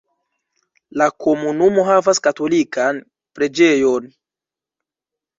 La 1.01 1.07
komunumo 1.25 1.83
havas 1.89 2.21
katolikan 2.27 3.01
preĝejon. 3.41 4.09